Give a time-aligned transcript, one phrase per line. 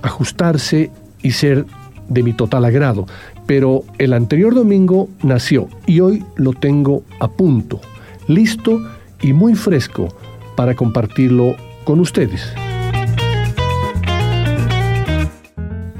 [0.00, 0.90] ajustarse
[1.22, 1.66] y ser
[2.08, 3.04] de mi total agrado.
[3.44, 7.78] Pero el anterior domingo nació y hoy lo tengo a punto,
[8.26, 8.80] listo
[9.20, 10.08] y muy fresco
[10.56, 12.54] para compartirlo con ustedes.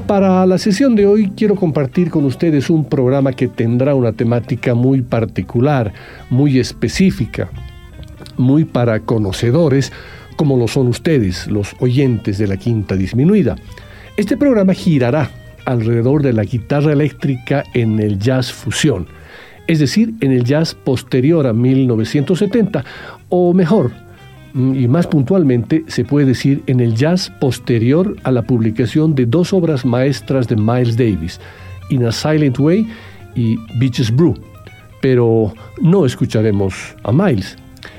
[0.08, 4.74] Para la sesión de hoy quiero compartir con ustedes un programa que tendrá una temática
[4.74, 5.92] muy particular,
[6.30, 7.50] muy específica,
[8.38, 9.92] muy para conocedores,
[10.36, 13.56] como lo son ustedes, los oyentes de la Quinta Disminuida.
[14.16, 15.30] Este programa girará
[15.66, 19.08] alrededor de la guitarra eléctrica en el jazz fusión,
[19.66, 22.82] es decir, en el jazz posterior a 1970,
[23.28, 23.92] o mejor,
[24.54, 29.53] y más puntualmente se puede decir en el jazz posterior a la publicación de dos
[29.53, 31.41] obras maestras de Miles Davis,
[31.91, 32.87] In a Silent Way
[33.34, 34.34] y Beaches Brew.
[35.00, 37.56] Pero no escucharemos a Miles,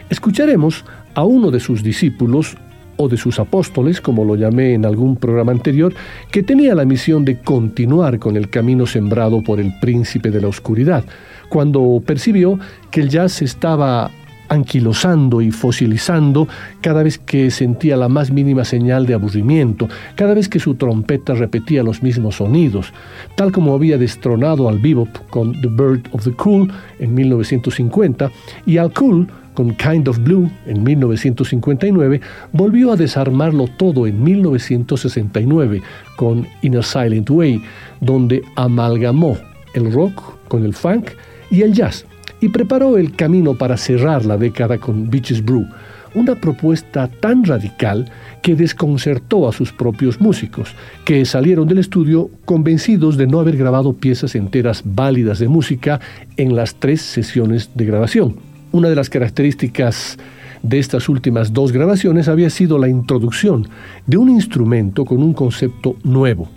[0.09, 0.83] escucharemos
[1.13, 2.57] a uno de sus discípulos
[2.97, 5.93] o de sus apóstoles, como lo llamé en algún programa anterior,
[6.31, 10.49] que tenía la misión de continuar con el camino sembrado por el príncipe de la
[10.49, 11.05] oscuridad,
[11.47, 12.59] cuando percibió
[12.91, 14.11] que el jazz estaba
[14.49, 16.47] anquilosando y fosilizando
[16.81, 21.33] cada vez que sentía la más mínima señal de aburrimiento, cada vez que su trompeta
[21.33, 22.91] repetía los mismos sonidos,
[23.35, 28.31] tal como había destronado al bebop con The Bird of the Cool en 1950
[28.65, 32.21] y al cool con Kind of Blue en 1959,
[32.53, 35.81] volvió a desarmarlo todo en 1969
[36.15, 37.61] con In a Silent Way,
[37.99, 39.37] donde amalgamó
[39.73, 41.09] el rock con el funk
[41.51, 42.05] y el jazz
[42.41, 45.67] y preparó el camino para cerrar la década con Beaches Brew,
[46.15, 48.09] una propuesta tan radical
[48.41, 50.73] que desconcertó a sus propios músicos,
[51.05, 55.99] que salieron del estudio convencidos de no haber grabado piezas enteras válidas de música
[56.37, 58.37] en las tres sesiones de grabación.
[58.71, 60.17] Una de las características
[60.63, 63.67] de estas últimas dos grabaciones había sido la introducción
[64.07, 66.49] de un instrumento con un concepto nuevo,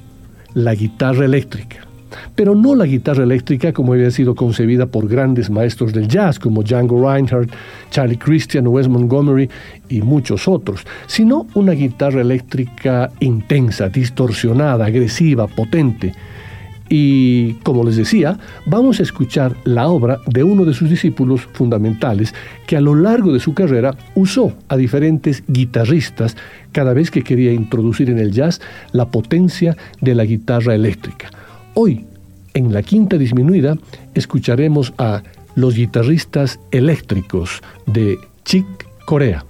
[0.54, 1.91] la guitarra eléctrica
[2.35, 6.62] pero no la guitarra eléctrica como había sido concebida por grandes maestros del jazz como
[6.62, 7.50] Django Reinhardt,
[7.91, 9.49] Charlie Christian, Wes Montgomery
[9.88, 16.12] y muchos otros, sino una guitarra eléctrica intensa, distorsionada, agresiva, potente.
[16.94, 22.35] Y como les decía, vamos a escuchar la obra de uno de sus discípulos fundamentales
[22.67, 26.37] que a lo largo de su carrera usó a diferentes guitarristas
[26.70, 28.61] cada vez que quería introducir en el jazz
[28.93, 31.31] la potencia de la guitarra eléctrica.
[31.74, 32.04] Hoy,
[32.54, 33.76] en la quinta disminuida,
[34.14, 35.22] escucharemos a
[35.54, 38.66] los guitarristas eléctricos de Chick
[39.06, 39.44] Corea.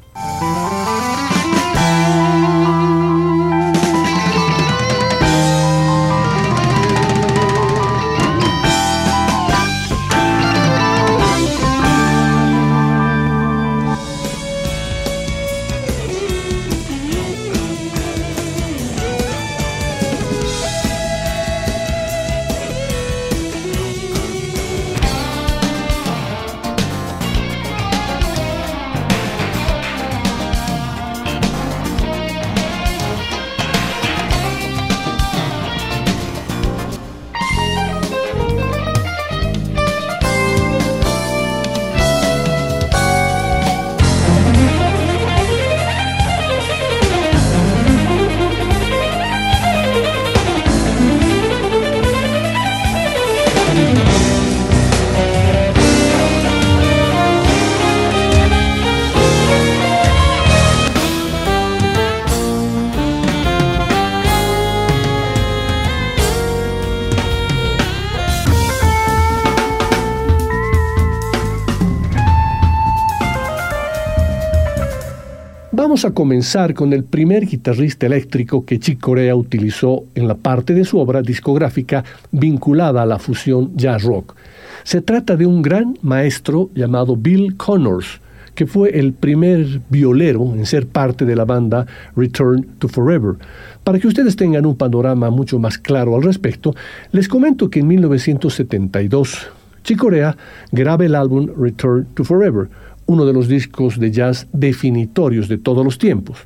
[76.02, 80.74] Vamos a comenzar con el primer guitarrista eléctrico que Chick Corea utilizó en la parte
[80.74, 82.02] de su obra discográfica
[82.32, 84.34] vinculada a la fusión jazz rock.
[84.82, 88.20] Se trata de un gran maestro llamado Bill Connors,
[88.56, 93.36] que fue el primer violero en ser parte de la banda Return to Forever.
[93.84, 96.74] Para que ustedes tengan un panorama mucho más claro al respecto,
[97.12, 99.52] les comento que en 1972
[99.84, 100.36] Chicorea
[100.72, 102.68] graba el álbum Return to Forever,
[103.06, 106.38] uno de los discos de jazz definitorios de todos los tiempos.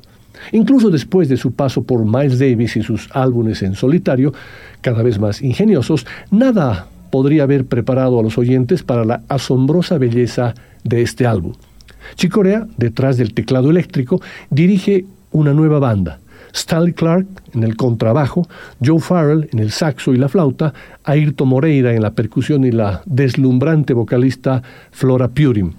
[0.51, 4.33] Incluso después de su paso por Miles Davis y sus álbumes en solitario,
[4.81, 10.53] cada vez más ingeniosos, nada podría haber preparado a los oyentes para la asombrosa belleza
[10.83, 11.53] de este álbum.
[12.15, 16.19] Chicorea, detrás del teclado eléctrico, dirige una nueva banda.
[16.53, 18.47] Stanley Clark en el contrabajo,
[18.83, 20.73] Joe Farrell en el saxo y la flauta,
[21.03, 25.73] Ayrton Moreira en la percusión y la deslumbrante vocalista Flora Purim.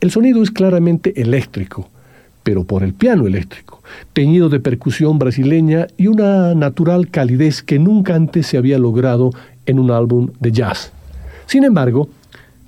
[0.00, 1.88] El sonido es claramente eléctrico,
[2.42, 3.82] pero por el piano eléctrico,
[4.12, 9.30] teñido de percusión brasileña y una natural calidez que nunca antes se había logrado
[9.66, 10.92] en un álbum de jazz.
[11.46, 12.08] Sin embargo,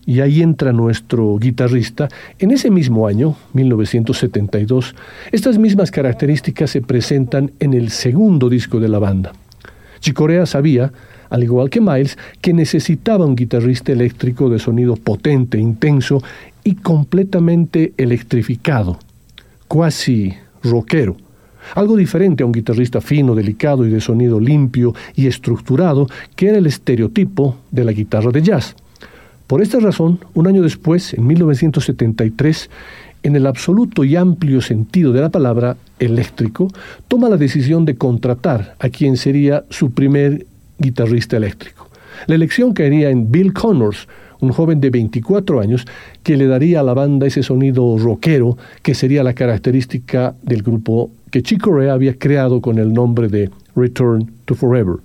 [0.07, 2.09] y ahí entra nuestro guitarrista,
[2.39, 4.95] en ese mismo año, 1972,
[5.33, 9.33] estas mismas características se presentan en el segundo disco de la banda.
[9.99, 10.93] Chicorea sabía,
[11.29, 16.23] al igual que Miles, que necesitaba un guitarrista eléctrico de sonido potente, intenso
[16.67, 18.99] y completamente electrificado,
[19.69, 20.35] cuasi
[20.65, 21.17] rockero.
[21.77, 26.59] Algo diferente a un guitarrista fino, delicado y de sonido limpio y estructurado, que era
[26.59, 28.75] el estereotipo de la guitarra de jazz.
[29.47, 32.69] Por esta razón, un año después, en 1973,
[33.23, 36.67] en el absoluto y amplio sentido de la palabra eléctrico,
[37.07, 40.47] toma la decisión de contratar a quien sería su primer
[40.81, 41.89] guitarrista eléctrico.
[42.27, 44.09] La elección caería en Bill Connors,
[44.41, 45.87] un joven de 24 años
[46.23, 51.11] que le daría a la banda ese sonido rockero que sería la característica del grupo
[51.31, 54.97] que Chico Rea había creado con el nombre de Return to Forever.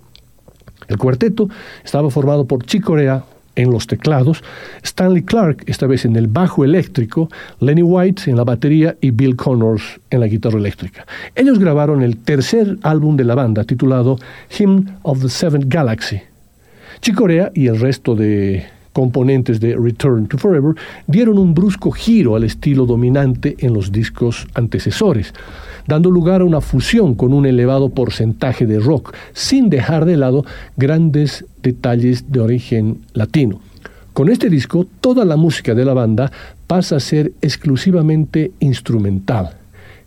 [0.87, 1.49] El cuarteto
[1.83, 3.23] estaba formado por Chico Rea,
[3.55, 4.43] en los teclados,
[4.83, 7.29] Stanley Clark, esta vez en el bajo eléctrico,
[7.59, 11.05] Lenny White en la batería y Bill Connors en la guitarra eléctrica.
[11.35, 14.17] Ellos grabaron el tercer álbum de la banda titulado
[14.57, 16.21] Hymn of the Seventh Galaxy.
[17.01, 20.75] Chicorea y el resto de componentes de Return to Forever
[21.07, 25.33] dieron un brusco giro al estilo dominante en los discos antecesores
[25.87, 30.45] dando lugar a una fusión con un elevado porcentaje de rock, sin dejar de lado
[30.77, 33.61] grandes detalles de origen latino.
[34.13, 36.31] Con este disco, toda la música de la banda
[36.67, 39.51] pasa a ser exclusivamente instrumental.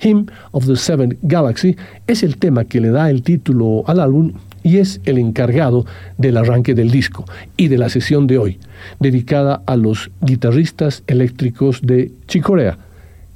[0.00, 1.76] Hymn of the Seventh Galaxy
[2.06, 4.32] es el tema que le da el título al álbum
[4.64, 5.87] y es el encargado
[6.18, 7.25] del arranque del disco
[7.56, 8.59] y de la sesión de hoy,
[8.99, 12.78] dedicada a los guitarristas eléctricos de Chicorea,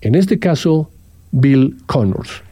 [0.01, 0.91] en este caso
[1.31, 2.48] Bill Connors.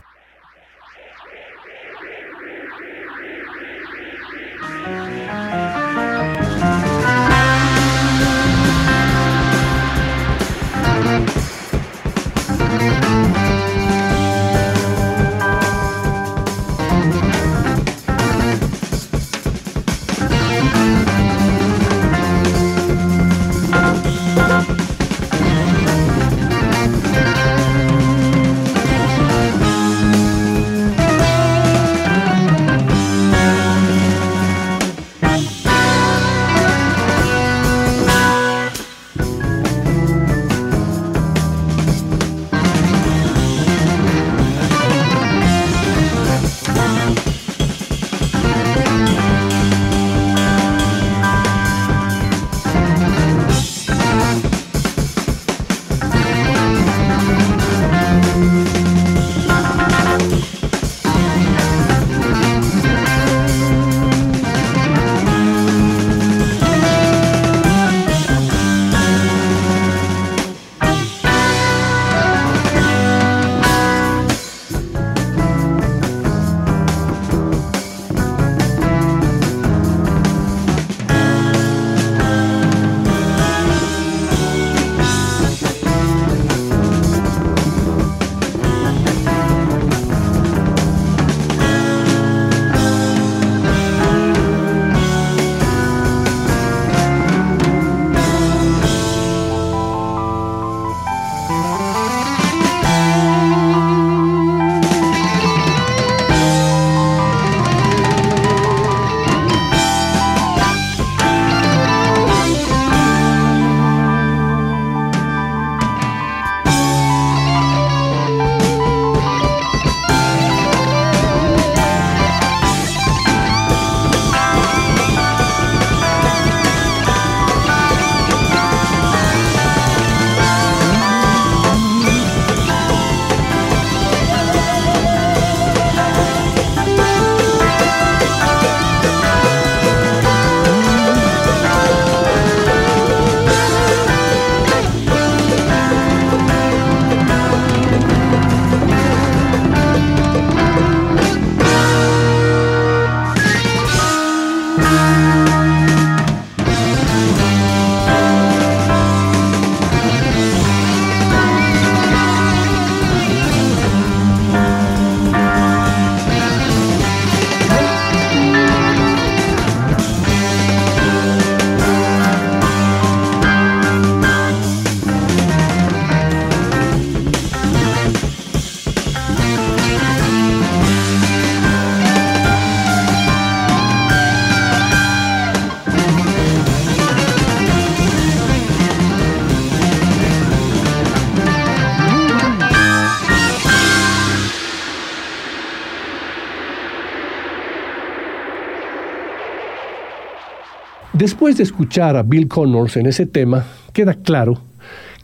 [201.46, 204.58] Después de escuchar a Bill Connors en ese tema, queda claro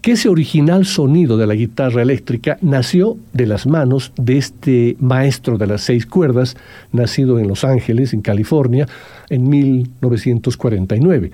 [0.00, 5.58] que ese original sonido de la guitarra eléctrica nació de las manos de este maestro
[5.58, 6.56] de las seis cuerdas,
[6.92, 8.86] nacido en Los Ángeles, en California,
[9.30, 11.32] en 1949.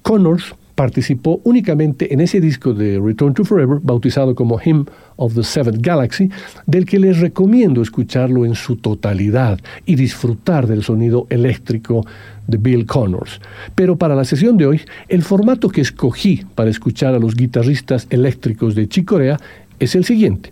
[0.00, 5.42] Connors participó únicamente en ese disco de Return to Forever, bautizado como Hymn of the
[5.42, 6.30] Seventh Galaxy,
[6.64, 12.06] del que les recomiendo escucharlo en su totalidad y disfrutar del sonido eléctrico
[12.46, 13.42] de Bill Connors.
[13.74, 18.06] Pero para la sesión de hoy, el formato que escogí para escuchar a los guitarristas
[18.08, 19.38] eléctricos de Chicorea
[19.80, 20.48] es el siguiente.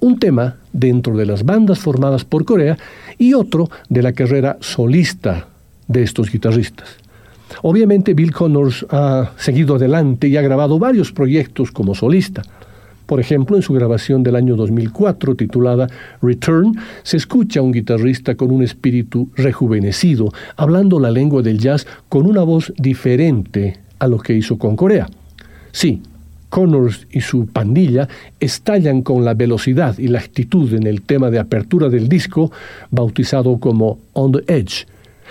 [0.00, 2.76] Un tema dentro de las bandas formadas por Corea
[3.16, 5.48] y otro de la carrera solista
[5.88, 7.01] de estos guitarristas.
[7.62, 12.42] Obviamente Bill Connors ha seguido adelante y ha grabado varios proyectos como solista.
[13.06, 15.86] Por ejemplo, en su grabación del año 2004 titulada
[16.22, 21.86] Return, se escucha a un guitarrista con un espíritu rejuvenecido, hablando la lengua del jazz
[22.08, 25.08] con una voz diferente a lo que hizo con Corea.
[25.72, 26.00] Sí,
[26.48, 31.38] Connors y su pandilla estallan con la velocidad y la actitud en el tema de
[31.38, 32.52] apertura del disco,
[32.90, 34.86] bautizado como On the Edge,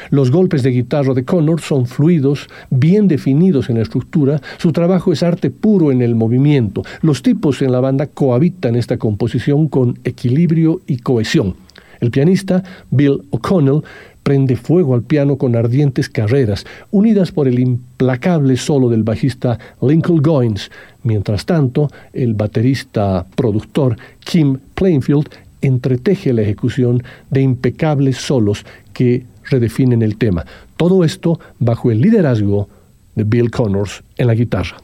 [0.09, 5.13] los golpes de guitarra de Connor son fluidos, bien definidos en la estructura, su trabajo
[5.13, 6.83] es arte puro en el movimiento.
[7.01, 11.55] Los tipos en la banda cohabitan esta composición con equilibrio y cohesión.
[11.99, 13.83] El pianista Bill O'Connell
[14.23, 20.21] prende fuego al piano con ardientes carreras, unidas por el implacable solo del bajista Lincoln
[20.21, 20.71] Goins.
[21.03, 25.29] Mientras tanto, el baterista productor Kim Plainfield
[25.61, 30.45] entreteje la ejecución de impecables solos que redefinen el tema.
[30.77, 32.67] Todo esto bajo el liderazgo
[33.15, 34.77] de Bill Connors en la guitarra.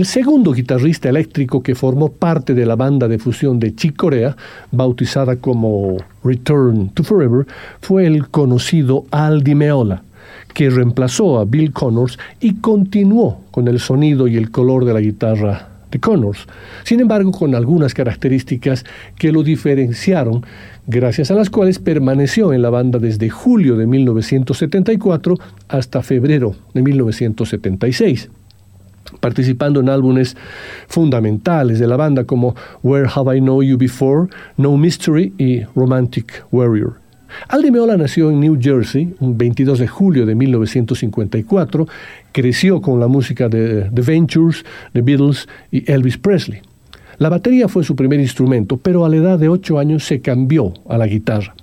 [0.00, 4.34] El segundo guitarrista eléctrico que formó parte de la banda de fusión de Chick Corea,
[4.72, 7.46] bautizada como Return to Forever,
[7.82, 10.02] fue el conocido Al Di Meola,
[10.54, 15.00] que reemplazó a Bill Connors y continuó con el sonido y el color de la
[15.00, 16.46] guitarra de Connors,
[16.82, 18.86] sin embargo con algunas características
[19.18, 20.46] que lo diferenciaron,
[20.86, 25.36] gracias a las cuales permaneció en la banda desde julio de 1974
[25.68, 28.30] hasta febrero de 1976
[29.18, 30.36] participando en álbumes
[30.88, 36.44] fundamentales de la banda como Where Have I Known You Before, No Mystery y Romantic
[36.52, 37.00] Warrior.
[37.48, 41.86] Aldi Meola nació en New Jersey un 22 de julio de 1954,
[42.32, 46.60] creció con la música de The Ventures, The Beatles y Elvis Presley.
[47.18, 50.72] La batería fue su primer instrumento, pero a la edad de 8 años se cambió
[50.88, 51.54] a la guitarra.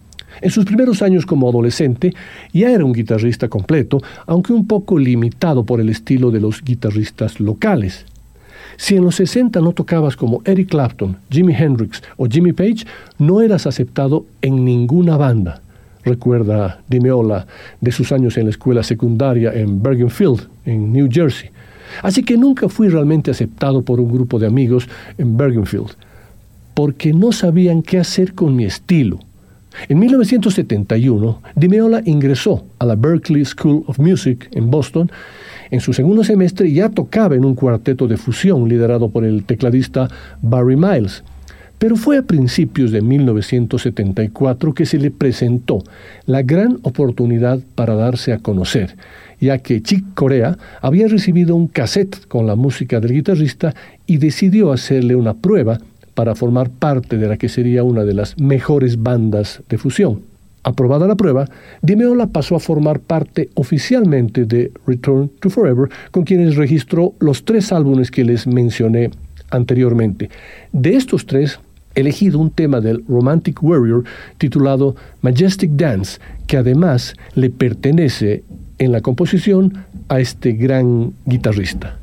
[0.42, 2.14] En sus primeros años como adolescente
[2.54, 7.40] ya era un guitarrista completo, aunque un poco limitado por el estilo de los guitarristas
[7.40, 8.06] locales.
[8.78, 12.86] Si en los 60 no tocabas como Eric Clapton, Jimi Hendrix o Jimmy Page,
[13.18, 15.62] no eras aceptado en ninguna banda.
[16.04, 17.48] Recuerda Dimeola
[17.82, 21.50] de sus años en la escuela secundaria en Bergenfield, en New Jersey.
[22.04, 25.96] Así que nunca fui realmente aceptado por un grupo de amigos en Bergenfield,
[26.74, 29.20] porque no sabían qué hacer con mi estilo.
[29.90, 35.10] En 1971, Dimeola ingresó a la Berklee School of Music en Boston.
[35.72, 40.10] En su segundo semestre ya tocaba en un cuarteto de fusión liderado por el tecladista
[40.42, 41.24] Barry Miles.
[41.78, 45.84] Pero fue a principios de 1974 que se le presentó
[46.26, 48.96] la gran oportunidad para darse a conocer,
[49.40, 53.76] ya que Chick Corea había recibido un cassette con la música del guitarrista
[54.08, 55.78] y decidió hacerle una prueba
[56.18, 60.24] para formar parte de la que sería una de las mejores bandas de fusión.
[60.64, 61.46] Aprobada la prueba,
[61.84, 67.72] Dimeola pasó a formar parte oficialmente de Return to Forever, con quienes registró los tres
[67.72, 69.12] álbumes que les mencioné
[69.52, 70.32] anteriormente.
[70.72, 71.60] De estos tres,
[71.94, 74.04] elegido un tema del Romantic Warrior
[74.40, 78.44] titulado Majestic Dance, que además le pertenece
[78.80, 82.00] en la composición a este gran guitarrista.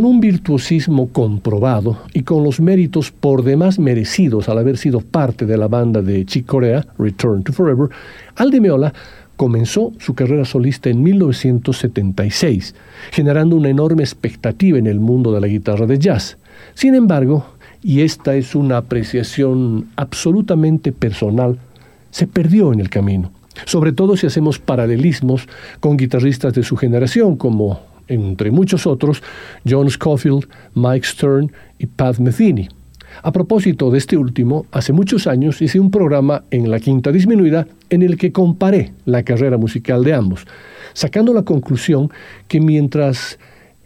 [0.00, 5.44] Con un virtuosismo comprobado y con los méritos por demás merecidos al haber sido parte
[5.44, 7.90] de la banda de Chick Corea, Return to Forever,
[8.36, 8.94] Aldi Meola
[9.36, 12.74] comenzó su carrera solista en 1976,
[13.10, 16.38] generando una enorme expectativa en el mundo de la guitarra de jazz.
[16.72, 17.44] Sin embargo,
[17.82, 21.58] y esta es una apreciación absolutamente personal,
[22.10, 23.32] se perdió en el camino,
[23.66, 25.46] sobre todo si hacemos paralelismos
[25.78, 29.22] con guitarristas de su generación como, entre muchos otros,
[29.66, 32.68] John Scofield, Mike Stern y Pat Metheny.
[33.22, 37.66] A propósito de este último, hace muchos años hice un programa en la quinta disminuida
[37.88, 40.46] en el que comparé la carrera musical de ambos,
[40.92, 42.10] sacando la conclusión
[42.46, 43.38] que mientras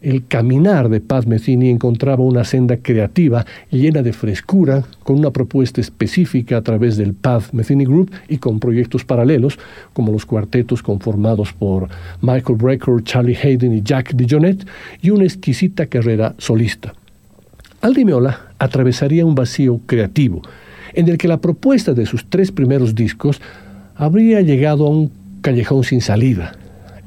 [0.04, 5.80] el caminar de Pat Metheny encontraba una senda creativa llena de frescura, con una propuesta
[5.80, 9.58] específica a través del Pat Metheny Group y con proyectos paralelos,
[9.94, 11.88] como los cuartetos conformados por
[12.20, 14.66] Michael Brecker, Charlie Hayden y Jack DeJohnette,
[15.00, 16.92] y una exquisita carrera solista.
[17.80, 20.42] Aldi Meola atravesaría un vacío creativo,
[20.92, 23.40] en el que la propuesta de sus tres primeros discos
[23.96, 26.52] habría llegado a un callejón sin salida,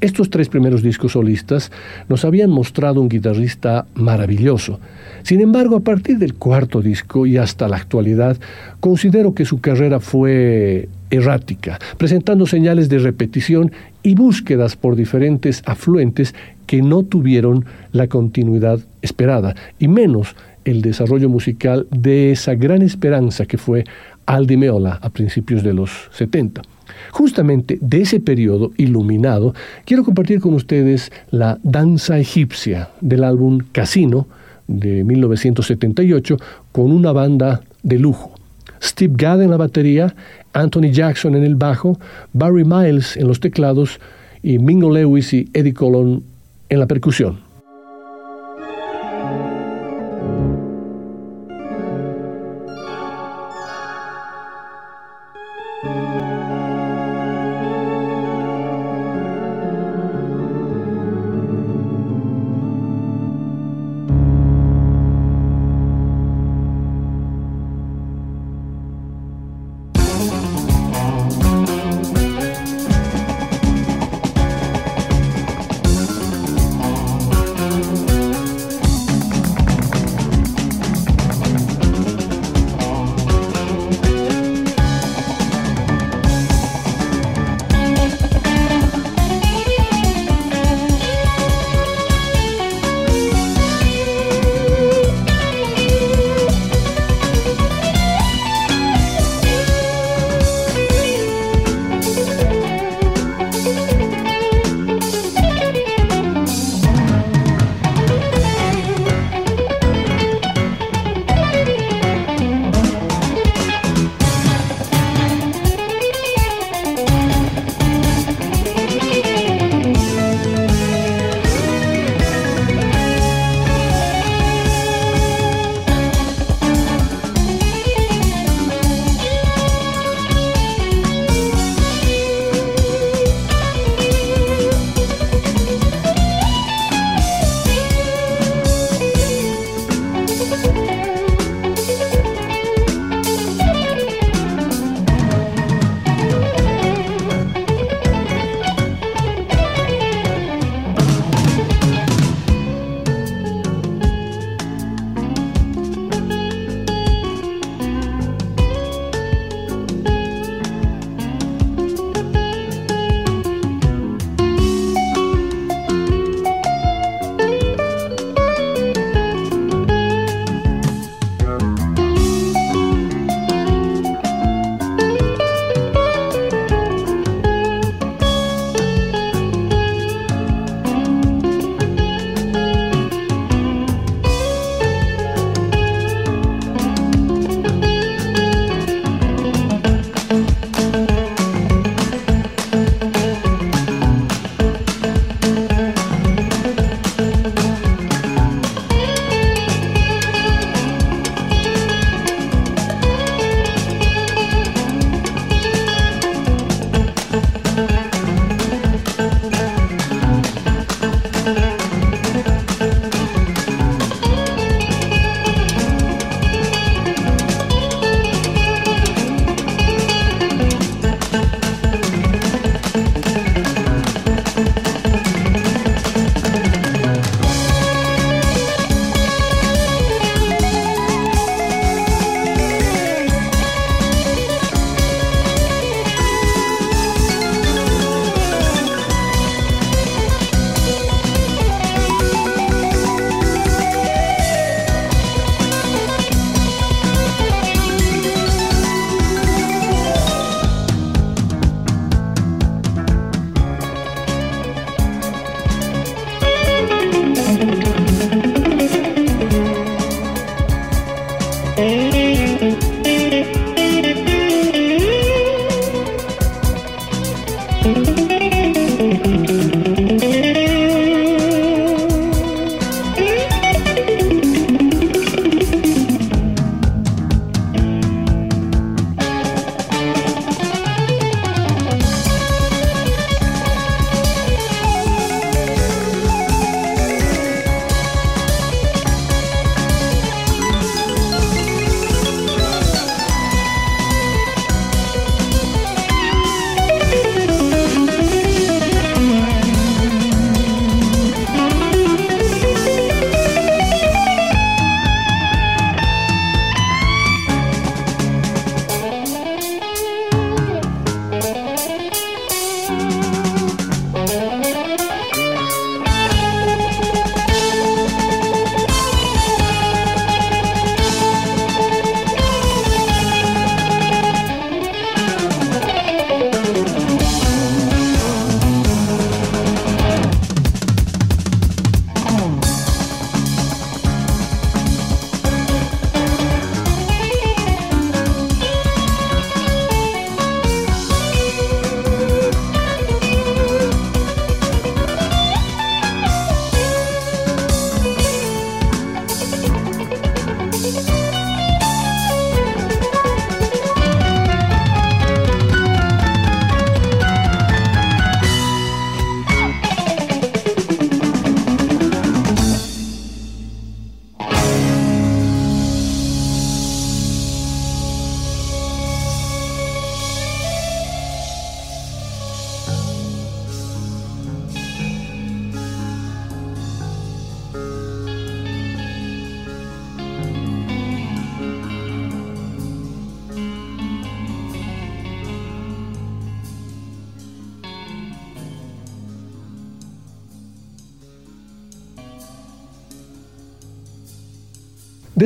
[0.00, 1.72] estos tres primeros discos solistas
[2.08, 4.78] nos habían mostrado un guitarrista maravilloso.
[5.22, 8.36] Sin embargo, a partir del cuarto disco y hasta la actualidad,
[8.80, 16.34] considero que su carrera fue errática, presentando señales de repetición y búsquedas por diferentes afluentes
[16.66, 23.46] que no tuvieron la continuidad esperada, y menos el desarrollo musical de esa gran esperanza
[23.46, 23.84] que fue
[24.26, 26.62] Aldi Meola a principios de los 70.
[27.10, 34.26] Justamente de ese periodo iluminado, quiero compartir con ustedes la danza egipcia del álbum Casino
[34.66, 36.36] de 1978
[36.72, 38.32] con una banda de lujo.
[38.82, 40.14] Steve Gadd en la batería,
[40.52, 41.98] Anthony Jackson en el bajo,
[42.32, 43.98] Barry Miles en los teclados
[44.42, 46.22] y Mingo Lewis y Eddie Colon
[46.68, 47.47] en la percusión.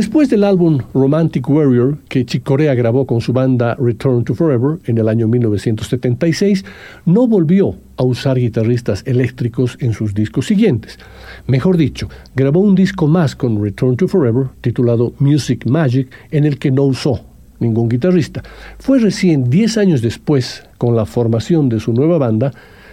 [0.03, 4.81] Después del álbum Romantic Warrior, que Chick Corea grabó con su banda Return to Forever
[4.87, 6.65] en el año 1976,
[7.07, 10.99] no volvió a usar guitarristas eléctricos en sus discos siguientes.
[11.47, 16.59] Mejor dicho, grabó un disco más con Return to Forever, titulado Music Magic, en el
[16.59, 17.21] que no usó
[17.61, 18.43] ningún guitarrista.
[18.81, 22.51] Fue recién 10 años después, con la formación de su nueva banda,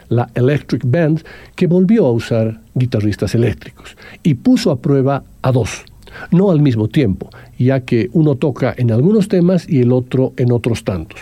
[0.09, 1.23] la Electric Band,
[1.55, 5.85] que volvió a usar guitarristas eléctricos y puso a prueba a dos
[6.31, 10.51] no al mismo tiempo, ya que uno toca en algunos temas y el otro en
[10.51, 11.19] otros tantos.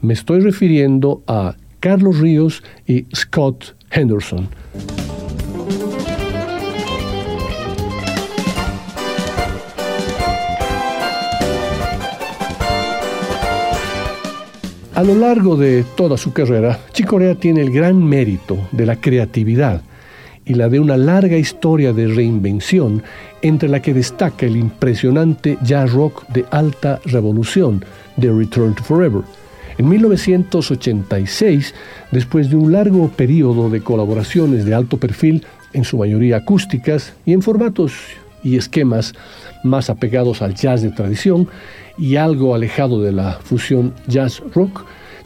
[0.00, 4.48] Me estoy refiriendo a Carlos Ríos y Scott Henderson.
[14.96, 19.82] A lo largo de toda su carrera, Chicorea tiene el gran mérito de la creatividad
[20.46, 23.02] y la de una larga historia de reinvención
[23.42, 27.84] entre la que destaca el impresionante jazz rock de alta revolución
[28.16, 29.22] de Return to Forever.
[29.76, 31.74] En 1986,
[32.12, 37.32] después de un largo periodo de colaboraciones de alto perfil, en su mayoría acústicas y
[37.32, 37.92] en formatos
[38.42, 39.12] y esquemas
[39.64, 41.48] más apegados al jazz de tradición
[41.98, 44.40] y algo alejado de la fusión jazz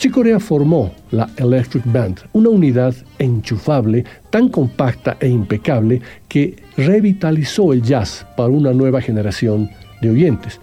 [0.00, 7.72] rock, Chicorea formó la Electric Band, una unidad enchufable, tan compacta e impecable que revitalizó
[7.72, 9.68] el jazz para una nueva generación
[10.00, 10.58] de oyentes.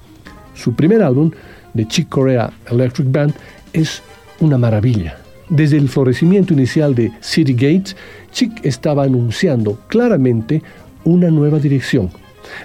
[0.55, 1.31] Su primer álbum,
[1.75, 3.33] The Chick Corea Electric Band,
[3.73, 4.01] es
[4.39, 5.17] una maravilla.
[5.49, 7.95] Desde el florecimiento inicial de City Gates,
[8.31, 10.61] Chick estaba anunciando claramente
[11.05, 12.09] una nueva dirección,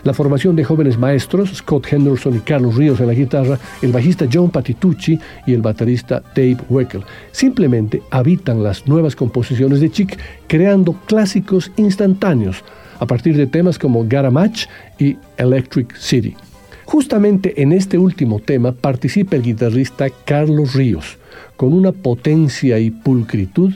[0.05, 4.27] la formación de jóvenes maestros, Scott Henderson y Carlos Ríos en la guitarra, el bajista
[4.33, 10.93] John Patitucci y el baterista Dave Weckel, simplemente habitan las nuevas composiciones de Chick, creando
[11.07, 12.65] clásicos instantáneos
[12.99, 14.67] a partir de temas como Gotta Match
[14.99, 16.37] y Electric City.
[16.85, 21.19] Justamente en este último tema participa el guitarrista Carlos Ríos,
[21.57, 23.73] con una potencia y pulcritud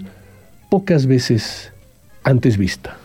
[0.69, 1.73] pocas veces
[2.25, 2.99] antes vista.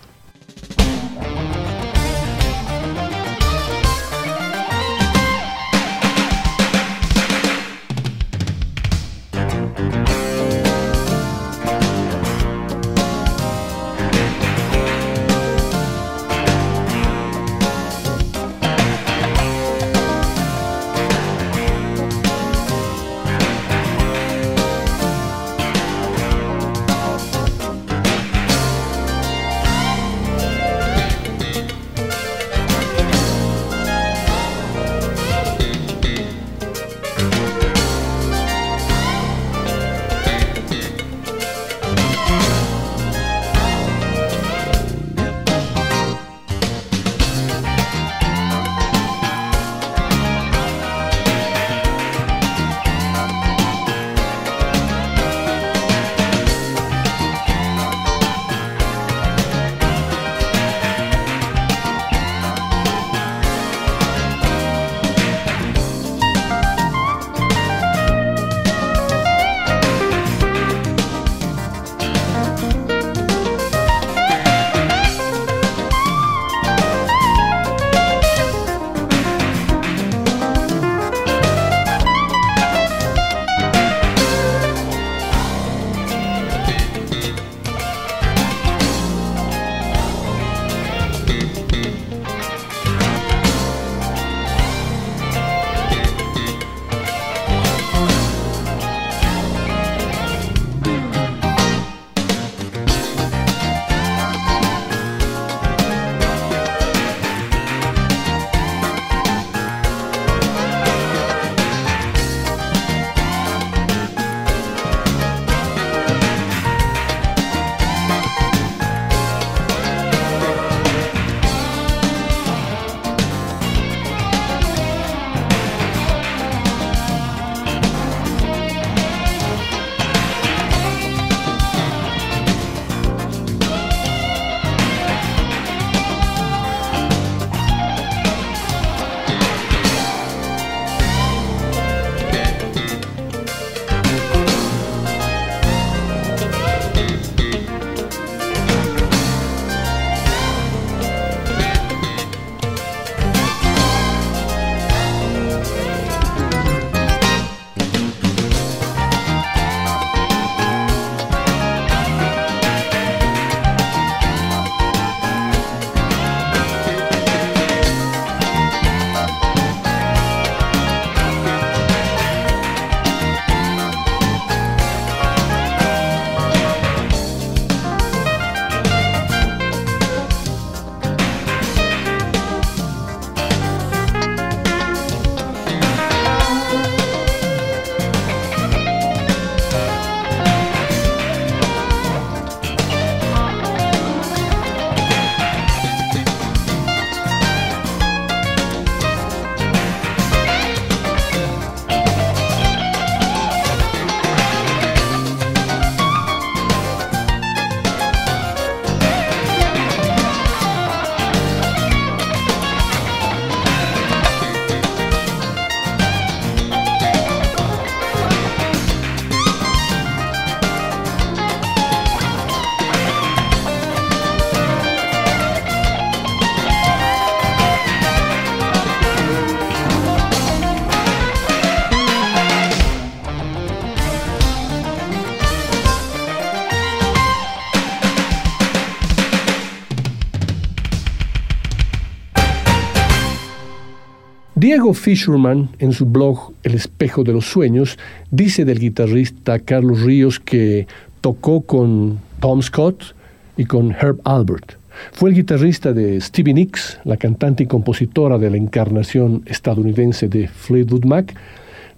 [244.81, 247.99] Diego Fisherman, en su blog El espejo de los sueños,
[248.31, 250.87] dice del guitarrista Carlos Ríos que
[251.21, 253.13] tocó con Tom Scott
[253.57, 254.71] y con Herb Albert.
[255.11, 260.47] Fue el guitarrista de Stevie Nicks, la cantante y compositora de la encarnación estadounidense de
[260.47, 261.35] Fleetwood Mac,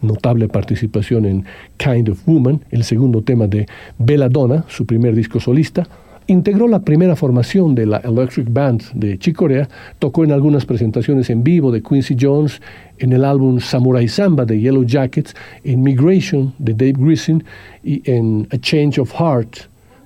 [0.02, 1.46] notable participación en
[1.78, 3.66] Kind of Woman, el segundo tema de
[3.98, 5.88] Belladonna, su primer disco solista,
[6.28, 9.68] Integró la primera formación de la Electric Band de Chicorea,
[10.00, 12.62] tocó en algunas presentaciones en vivo de Quincy Jones,
[13.00, 17.44] en el álbum Samurai Samba de Yellow Jackets, en Migration de Dave Grissin
[17.84, 19.58] y en A Change of Heart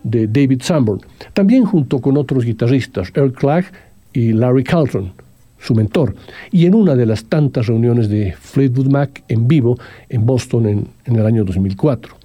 [0.03, 1.01] de David Sanborn.
[1.33, 3.71] También junto con otros guitarristas, Earl Clark
[4.13, 5.11] y Larry Carlton,
[5.59, 6.15] su mentor,
[6.51, 9.77] y en una de las tantas reuniones de Fleetwood Mac en vivo
[10.09, 12.15] en Boston en, en el año 2004.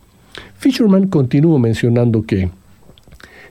[0.56, 2.48] Fisherman continuó mencionando que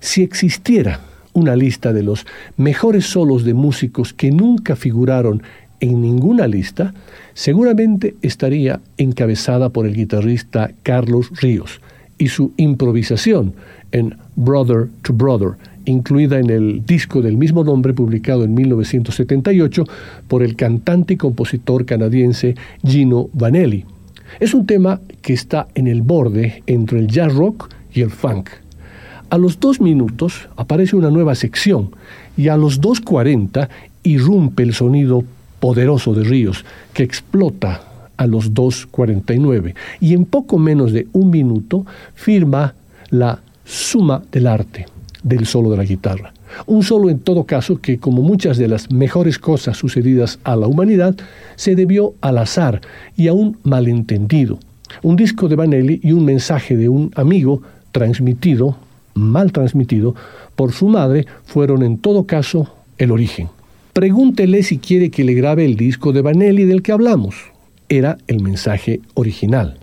[0.02, 1.00] si existiera
[1.32, 2.26] una lista de los
[2.58, 5.42] mejores solos de músicos que nunca figuraron
[5.80, 6.94] en ninguna lista,
[7.34, 11.80] seguramente estaría encabezada por el guitarrista Carlos Ríos
[12.18, 13.54] y su improvisación
[13.92, 15.54] en Brother to Brother,
[15.86, 19.86] incluida en el disco del mismo nombre publicado en 1978
[20.28, 23.86] por el cantante y compositor canadiense Gino Vanelli.
[24.40, 28.50] Es un tema que está en el borde entre el jazz rock y el funk.
[29.32, 31.92] A los dos minutos aparece una nueva sección
[32.36, 33.70] y a los 2.40
[34.04, 35.24] irrumpe el sonido
[35.62, 37.82] poderoso de Ríos que explota
[38.18, 42.76] a los 2.49 y en poco menos de un minuto firma
[43.10, 44.86] la suma del arte
[45.24, 46.34] del solo de la guitarra.
[46.66, 50.68] Un solo en todo caso que, como muchas de las mejores cosas sucedidas a la
[50.68, 51.16] humanidad,
[51.56, 52.82] se debió al azar
[53.16, 54.60] y a un malentendido.
[55.04, 57.62] Un disco de Vanelli y un mensaje de un amigo
[57.94, 58.76] transmitido
[59.14, 60.16] mal transmitido
[60.56, 63.50] por su madre fueron en todo caso el origen.
[63.94, 67.36] Pregúntele si quiere que le grabe el disco de Vanelli del que hablamos.
[67.90, 69.80] Era el mensaje original.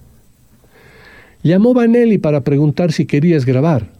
[1.42, 3.90] Llamó Vanelli para preguntar si querías grabar.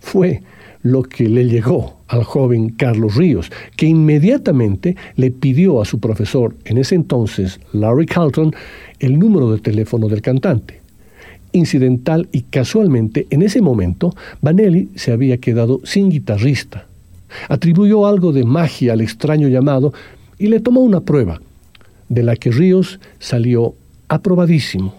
[0.00, 0.42] Fue
[0.82, 6.54] lo que le llegó al joven Carlos Ríos, que inmediatamente le pidió a su profesor,
[6.64, 8.54] en ese entonces Larry Carlton,
[9.00, 10.77] el número de teléfono del cantante
[11.52, 16.86] incidental y casualmente en ese momento Vanelli se había quedado sin guitarrista.
[17.48, 19.92] Atribuyó algo de magia al extraño llamado
[20.38, 21.40] y le tomó una prueba,
[22.08, 23.74] de la que Ríos salió
[24.08, 24.94] aprobadísimo.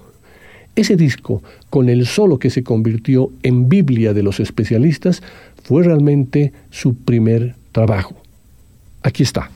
[0.75, 5.21] Ese disco, con el solo que se convirtió en Biblia de los especialistas,
[5.63, 8.15] fue realmente su primer trabajo.
[9.03, 9.49] Aquí está.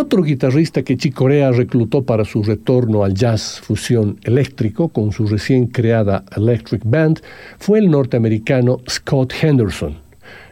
[0.00, 5.66] Otro guitarrista que Chicorea reclutó para su retorno al jazz fusión eléctrico con su recién
[5.66, 7.20] creada Electric Band
[7.58, 9.98] fue el norteamericano Scott Henderson.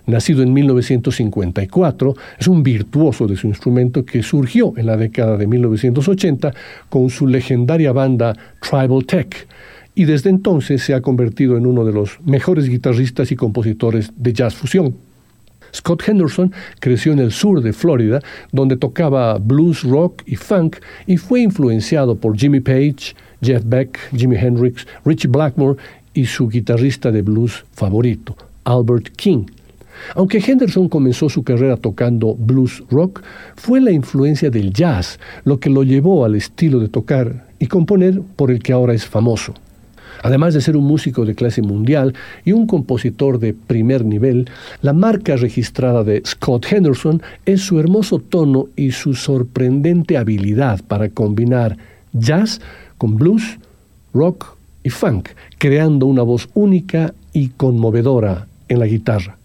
[0.05, 5.47] Nacido en 1954, es un virtuoso de su instrumento que surgió en la década de
[5.47, 6.53] 1980
[6.91, 9.49] con su legendaria banda Tribal Tech
[9.95, 14.33] y desde entonces se ha convertido en uno de los mejores guitarristas y compositores de
[14.35, 15.08] jazz fusión.
[15.75, 18.21] Scott Henderson creció en el sur de Florida,
[18.53, 24.37] donde tocaba blues, rock y funk, y fue influenciado por Jimmy Page, Jeff Beck, Jimi
[24.37, 25.79] Hendrix, Richie Blackmore
[26.15, 29.47] y su guitarrista de blues favorito, Albert King.
[30.15, 33.23] Aunque Henderson comenzó su carrera tocando blues rock,
[33.57, 38.21] fue la influencia del jazz lo que lo llevó al estilo de tocar y componer
[38.37, 39.55] por el que ahora es famoso.
[40.23, 42.15] Además de ser un músico de clase mundial
[42.45, 44.49] y un compositor de primer nivel,
[44.83, 51.09] la marca registrada de Scott Henderson es su hermoso tono y su sorprendente habilidad para
[51.09, 51.77] combinar
[52.13, 52.61] jazz
[52.97, 53.59] con blues,
[54.13, 59.38] rock y funk, creando una voz única y conmovedora en la guitarra.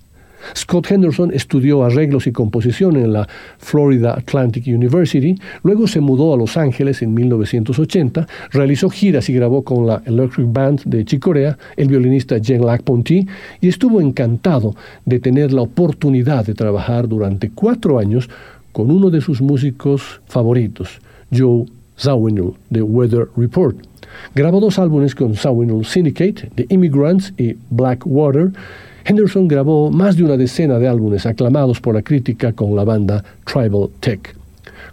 [0.55, 3.27] Scott Henderson estudió arreglos y composición en la
[3.57, 9.63] Florida Atlantic University, luego se mudó a Los Ángeles en 1980, realizó giras y grabó
[9.63, 13.27] con la Electric Band de Chicorea, el violinista Jean-Lac Ponty,
[13.61, 14.75] y estuvo encantado
[15.05, 18.29] de tener la oportunidad de trabajar durante cuatro años
[18.71, 20.99] con uno de sus músicos favoritos,
[21.31, 21.65] Joe
[21.97, 23.77] Zawinul, de Weather Report.
[24.35, 28.51] Grabó dos álbumes con Zawinul Syndicate, The Immigrants y Blackwater,
[29.05, 33.23] Henderson grabó más de una decena de álbumes aclamados por la crítica con la banda
[33.45, 34.35] Tribal Tech.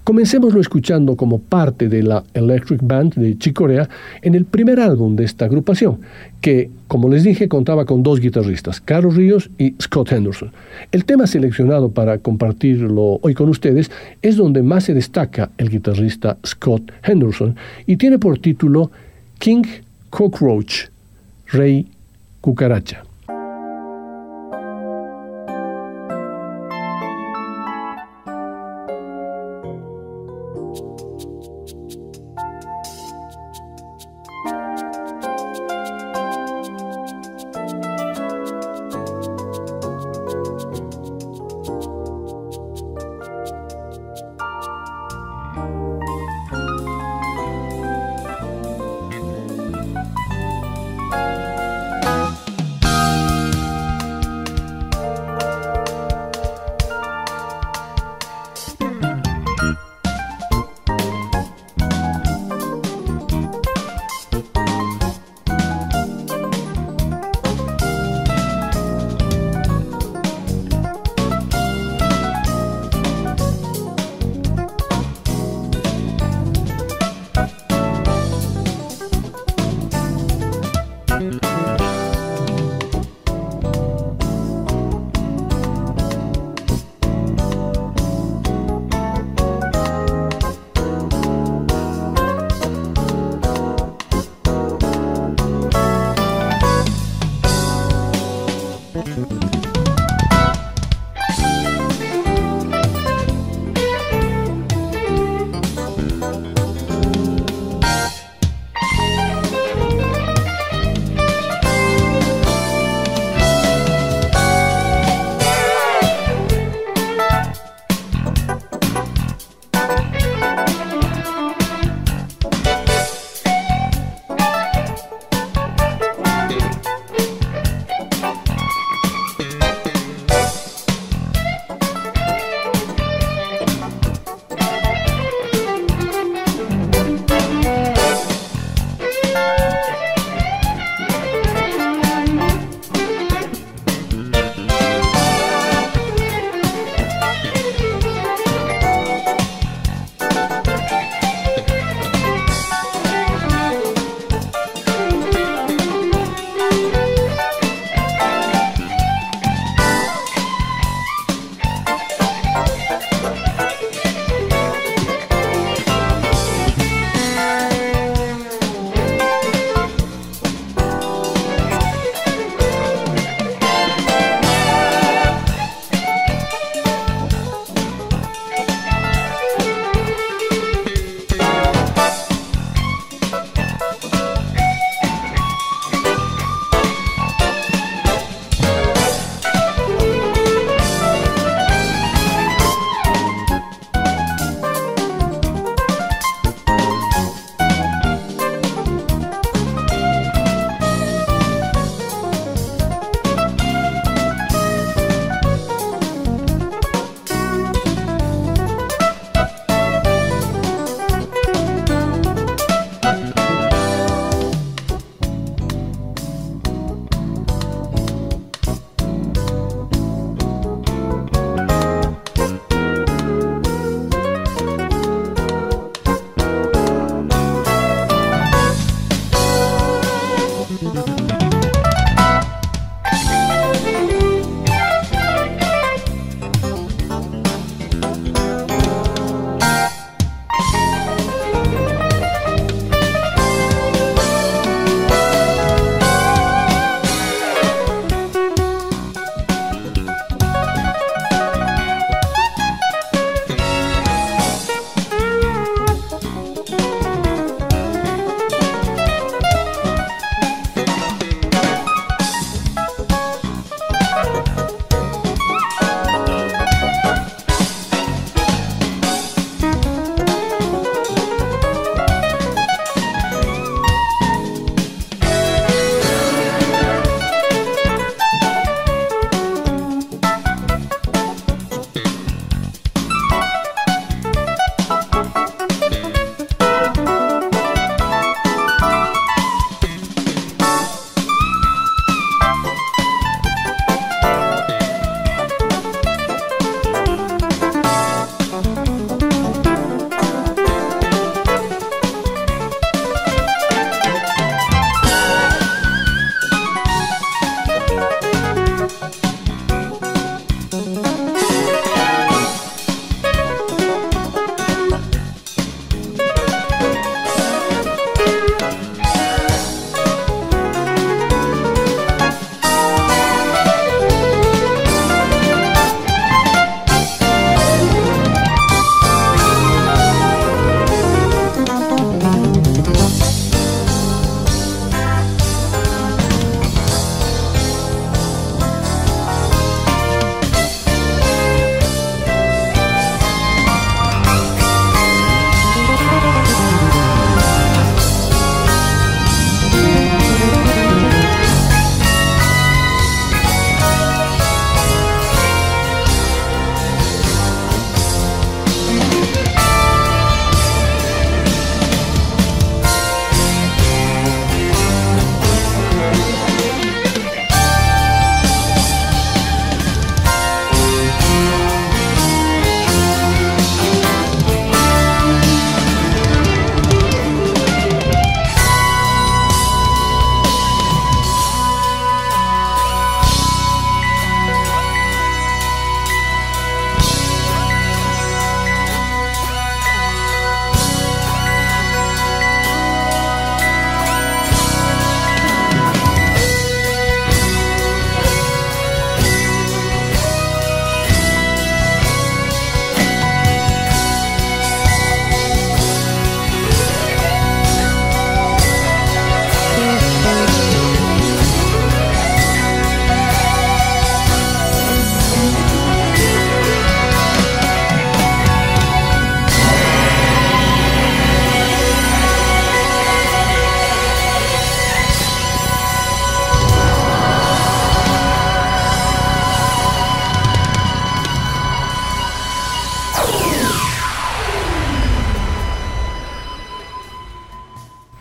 [0.02, 3.88] Comencémoslo escuchando como parte de la Electric Band de Chicorea
[4.22, 6.00] en el primer álbum de esta agrupación,
[6.40, 10.52] que, como les dije, contaba con dos guitarristas, Carlos Ríos y Scott Henderson.
[10.90, 13.90] El tema seleccionado para compartirlo hoy con ustedes
[14.22, 17.54] es donde más se destaca el guitarrista Scott Henderson
[17.86, 18.90] y tiene por título
[19.38, 19.62] King
[20.08, 20.86] Cockroach,
[21.52, 21.86] Rey
[22.40, 23.04] Cucaracha.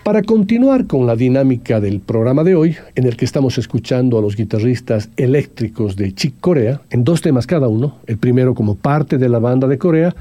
[0.10, 4.24] Para continuar con la dinámica del programa de hoy, en el que estamos escuchando a
[4.24, 9.20] los guitarristas eléctricos de Chick Corea, en dos temas cada uno, el primero como parte
[9.20, 10.16] de la banda de Corea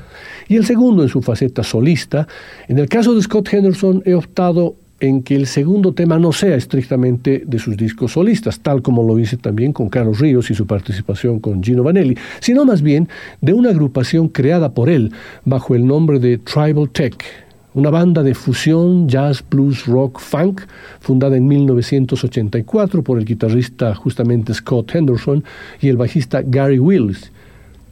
[0.46, 2.28] y el segundo en su faceta solista,
[2.68, 6.54] en el caso de Scott Henderson he optado en que el segundo tema no sea
[6.54, 10.66] estrictamente de sus discos solistas, tal como lo hice también con Carlos Ríos y su
[10.66, 13.08] participación con Gino Vanelli, sino más bien
[13.40, 15.12] de una agrupación creada por él
[15.46, 17.47] bajo el nombre de Tribal Tech,
[17.78, 20.62] una banda de fusión jazz, blues, rock, funk,
[20.98, 25.44] fundada en 1984 por el guitarrista justamente Scott Henderson
[25.80, 27.30] y el bajista Gary Wills,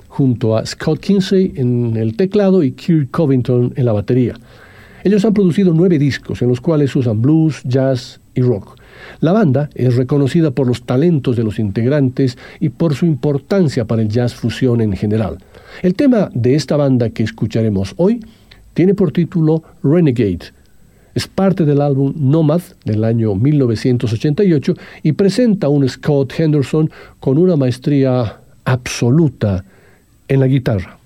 [0.08, 4.34] junto a Scott Kinsey en el teclado y Kirk Covington en la batería.
[5.04, 8.76] Ellos han producido nueve discos en los cuales usan blues, jazz y rock.
[9.20, 14.02] La banda es reconocida por los talentos de los integrantes y por su importancia para
[14.02, 15.38] el jazz fusión en general.
[15.82, 18.18] El tema de esta banda que escucharemos hoy
[18.76, 20.52] tiene por título Renegade.
[21.14, 27.38] Es parte del álbum Nomad del año 1988 y presenta a un Scott Henderson con
[27.38, 29.64] una maestría absoluta
[30.28, 30.98] en la guitarra.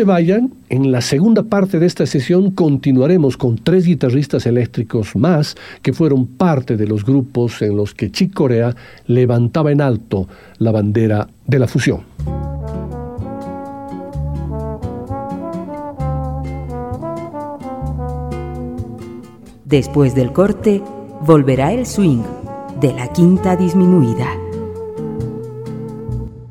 [0.00, 5.56] Se vayan, en la segunda parte de esta sesión continuaremos con tres guitarristas eléctricos más
[5.82, 8.74] que fueron parte de los grupos en los que Chick Corea
[9.06, 10.26] levantaba en alto
[10.56, 12.00] la bandera de la fusión.
[19.66, 20.80] Después del corte,
[21.26, 22.22] volverá el swing
[22.80, 24.49] de la quinta disminuida.